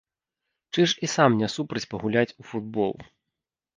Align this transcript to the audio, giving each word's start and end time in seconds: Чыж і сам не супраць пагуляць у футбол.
Чыж 0.73 0.95
і 1.07 1.11
сам 1.15 1.31
не 1.43 1.49
супраць 1.57 1.85
пагуляць 1.93 2.35
у 2.41 2.49
футбол. 2.53 2.93